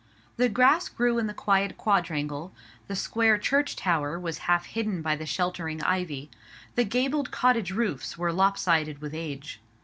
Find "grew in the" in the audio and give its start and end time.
0.89-1.31